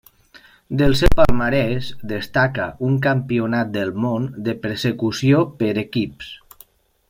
Del 0.77 0.95
seu 1.01 1.11
palmarès 1.19 1.89
destaca 2.13 2.65
un 2.89 2.97
Campionat 3.05 3.71
del 3.77 3.95
món 4.07 4.27
de 4.49 4.59
Persecució 4.67 5.45
per 5.61 5.71
equips. 5.87 6.35